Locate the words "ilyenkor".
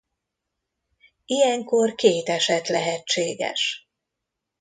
1.25-1.95